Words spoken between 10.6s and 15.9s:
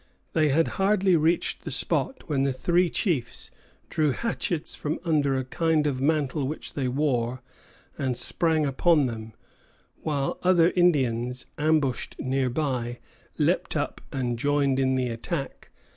Indians, ambushed near by, leaped up and joined in the attack.